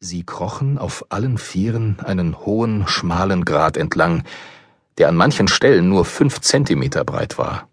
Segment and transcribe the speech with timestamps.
[0.00, 4.22] Sie krochen auf allen Vieren einen hohen, schmalen Grat entlang,
[4.96, 7.68] der an manchen Stellen nur fünf Zentimeter breit war.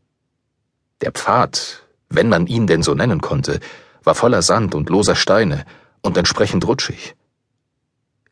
[1.01, 3.59] Der Pfad, wenn man ihn denn so nennen konnte,
[4.03, 5.65] war voller Sand und loser Steine
[6.01, 7.15] und entsprechend rutschig.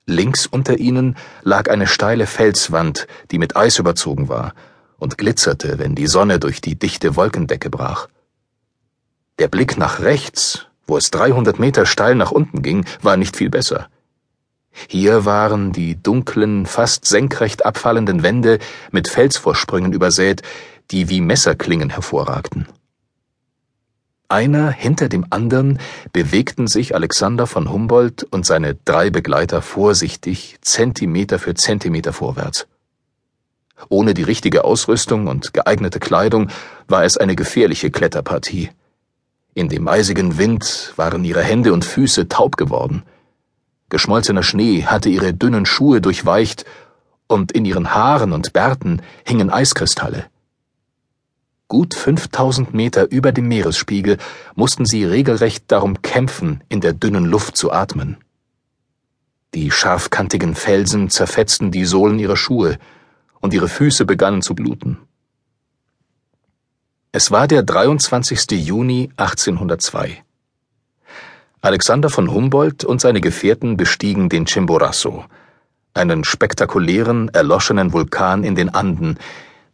[0.07, 4.54] Links unter ihnen lag eine steile Felswand, die mit Eis überzogen war
[4.98, 8.07] und glitzerte, wenn die Sonne durch die dichte Wolkendecke brach.
[9.38, 13.50] Der Blick nach rechts wo es 300 Meter steil nach unten ging, war nicht viel
[13.50, 13.88] besser.
[14.88, 18.60] Hier waren die dunklen, fast senkrecht abfallenden Wände
[18.91, 20.41] mit Felsvorsprüngen übersät,
[20.91, 22.68] die wie Messerklingen hervorragten.
[24.27, 25.80] Einer hinter dem anderen
[26.12, 32.66] bewegten sich Alexander von Humboldt und seine drei Begleiter vorsichtig Zentimeter für Zentimeter vorwärts.
[33.90, 36.50] Ohne die richtige Ausrüstung und geeignete Kleidung
[36.88, 38.70] war es eine gefährliche Kletterpartie.
[39.55, 43.03] In dem eisigen Wind waren ihre Hände und Füße taub geworden.
[43.89, 46.66] Geschmolzener Schnee hatte ihre dünnen Schuhe durchweicht,
[47.27, 50.26] und in ihren Haaren und Bärten hingen Eiskristalle.
[51.68, 54.18] Gut 5000 Meter über dem Meeresspiegel
[54.55, 58.17] mussten sie regelrecht darum kämpfen, in der dünnen Luft zu atmen.
[59.54, 62.79] Die scharfkantigen Felsen zerfetzten die Sohlen ihrer Schuhe,
[63.40, 64.97] und ihre Füße begannen zu bluten.
[67.16, 68.53] Es war der 23.
[68.53, 70.24] Juni 1802.
[71.62, 75.24] Alexander von Humboldt und seine Gefährten bestiegen den Chimborazo,
[75.94, 79.19] einen spektakulären, erloschenen Vulkan in den Anden,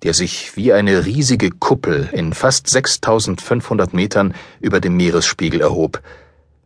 [0.04, 6.02] der sich wie eine riesige Kuppel in fast 6500 Metern über dem Meeresspiegel erhob,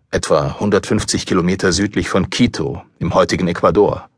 [0.10, 4.10] etwa 150 Kilometer südlich von Quito im heutigen Ecuador.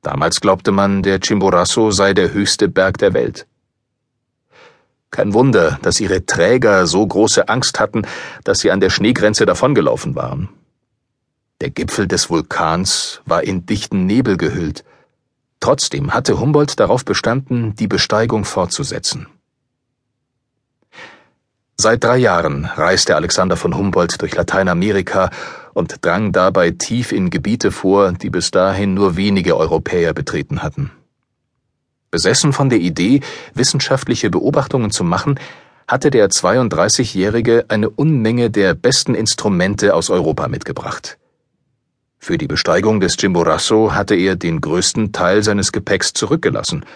[0.00, 3.46] Damals glaubte man, der Chimborazo sei der höchste Berg der Welt.
[5.16, 8.02] Kein Wunder, dass ihre Träger so große Angst hatten,
[8.44, 10.50] dass sie an der Schneegrenze davongelaufen waren.
[11.62, 14.84] Der Gipfel des Vulkans war in dichten Nebel gehüllt.
[15.58, 19.26] Trotzdem hatte Humboldt darauf bestanden, die Besteigung fortzusetzen.
[21.78, 25.30] Seit drei Jahren reiste Alexander von Humboldt durch Lateinamerika
[25.72, 30.90] und drang dabei tief in Gebiete vor, die bis dahin nur wenige Europäer betreten hatten.
[32.16, 33.20] Besessen von der Idee,
[33.52, 35.38] wissenschaftliche Beobachtungen zu machen,
[35.86, 41.18] hatte der 32-Jährige eine Unmenge der besten Instrumente aus Europa mitgebracht.
[42.18, 46.86] Für die Besteigung des Chimborazo hatte er den größten Teil seines Gepäcks zurückgelassen,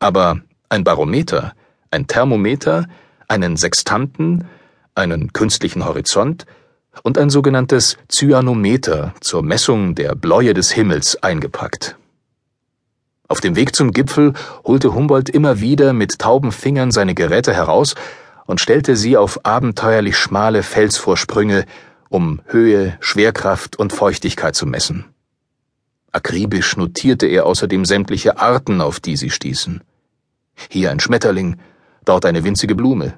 [0.00, 1.52] aber ein Barometer,
[1.92, 2.86] ein Thermometer,
[3.28, 4.48] einen Sextanten,
[4.96, 6.44] einen künstlichen Horizont
[7.04, 11.96] und ein sogenanntes Cyanometer zur Messung der Bläue des Himmels eingepackt.
[13.28, 17.94] Auf dem Weg zum Gipfel holte Humboldt immer wieder mit tauben Fingern seine Geräte heraus
[18.46, 21.64] und stellte sie auf abenteuerlich schmale Felsvorsprünge,
[22.08, 25.06] um Höhe, Schwerkraft und Feuchtigkeit zu messen.
[26.12, 29.82] Akribisch notierte er außerdem sämtliche Arten, auf die sie stießen.
[30.70, 31.56] Hier ein Schmetterling,
[32.04, 33.14] dort eine winzige Blume.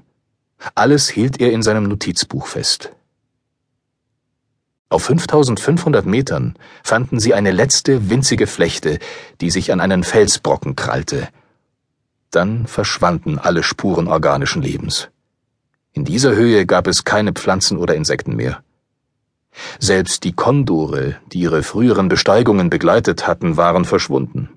[0.75, 2.91] Alles hielt er in seinem Notizbuch fest.
[4.91, 8.99] Auf 5500 Metern fanden sie eine letzte winzige Flechte,
[9.41, 11.29] die sich an einen Felsbrocken krallte.
[12.31, 15.09] Dann verschwanden alle Spuren organischen Lebens.
[15.93, 18.63] In dieser Höhe gab es keine Pflanzen oder Insekten mehr.
[19.79, 24.49] Selbst die Kondore, die ihre früheren Besteigungen begleitet hatten, waren verschwunden.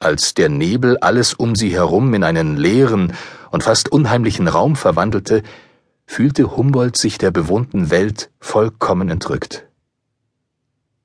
[0.00, 3.12] Als der Nebel alles um sie herum in einen leeren
[3.52, 5.44] und fast unheimlichen Raum verwandelte,
[6.12, 9.66] fühlte Humboldt sich der bewohnten Welt vollkommen entrückt.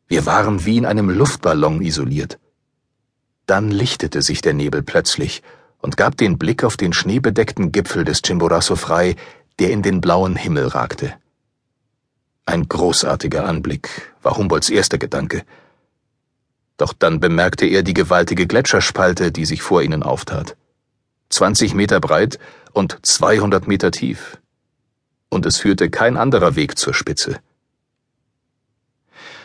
[0.09, 2.39] Wir waren wie in einem Luftballon isoliert.
[3.45, 5.43] Dann lichtete sich der Nebel plötzlich
[5.77, 9.15] und gab den Blick auf den schneebedeckten Gipfel des Chimborazo frei,
[9.59, 11.13] der in den blauen Himmel ragte.
[12.45, 15.45] Ein großartiger Anblick war Humboldts erster Gedanke.
[16.75, 20.57] Doch dann bemerkte er die gewaltige Gletscherspalte, die sich vor ihnen auftat.
[21.29, 22.39] 20 Meter breit
[22.73, 24.37] und 200 Meter tief
[25.29, 27.39] und es führte kein anderer Weg zur Spitze.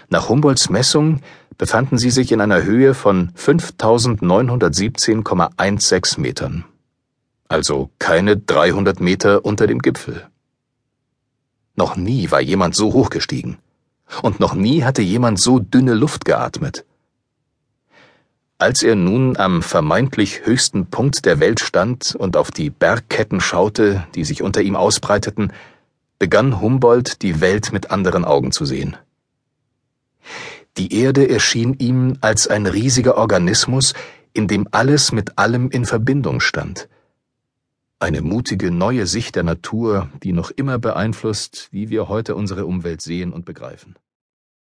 [0.08, 1.20] Nach Humboldts Messung
[1.56, 6.64] befanden sie sich in einer Höhe von 5917,16 Metern,
[7.48, 10.28] also keine 300 Meter unter dem Gipfel.
[11.74, 13.58] Noch nie war jemand so hoch gestiegen,
[14.22, 16.84] und noch nie hatte jemand so dünne Luft geatmet.
[18.58, 24.06] Als er nun am vermeintlich höchsten Punkt der Welt stand und auf die Bergketten schaute,
[24.14, 25.52] die sich unter ihm ausbreiteten,
[26.22, 28.96] begann Humboldt die Welt mit anderen Augen zu sehen.
[30.76, 33.92] Die Erde erschien ihm als ein riesiger Organismus,
[34.32, 36.88] in dem alles mit allem in Verbindung stand.
[37.98, 43.02] Eine mutige neue Sicht der Natur, die noch immer beeinflusst, wie wir heute unsere Umwelt
[43.02, 43.96] sehen und begreifen.